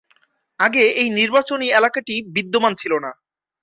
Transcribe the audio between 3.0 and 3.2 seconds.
না।